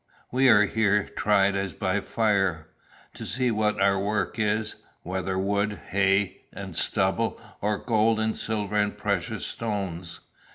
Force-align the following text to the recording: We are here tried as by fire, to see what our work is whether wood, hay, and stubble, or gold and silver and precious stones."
We 0.31 0.49
are 0.49 0.63
here 0.65 1.03
tried 1.15 1.55
as 1.55 1.73
by 1.75 1.99
fire, 2.01 2.69
to 3.13 3.23
see 3.23 3.51
what 3.51 3.79
our 3.79 3.99
work 3.99 4.39
is 4.39 4.77
whether 5.03 5.37
wood, 5.37 5.79
hay, 5.89 6.41
and 6.51 6.75
stubble, 6.75 7.39
or 7.61 7.77
gold 7.77 8.19
and 8.19 8.35
silver 8.35 8.77
and 8.77 8.97
precious 8.97 9.45
stones." 9.45 10.21